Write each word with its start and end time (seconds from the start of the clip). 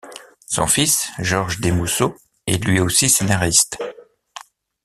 Son 0.47 0.65
fils, 0.65 1.09
Georges 1.19 1.59
Desmouceaux, 1.59 2.17
est 2.47 2.65
lui 2.65 2.79
aussi 2.79 3.07
scénariste. 3.07 3.77